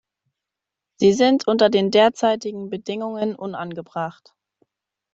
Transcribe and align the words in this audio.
Sie 0.97 1.13
sind 1.13 1.45
unter 1.47 1.69
den 1.69 1.91
derzeitigen 1.91 2.71
Bedingungen 2.71 3.35
unangebracht. 3.35 4.33